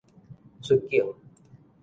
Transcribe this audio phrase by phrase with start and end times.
[0.63, 1.13] 出境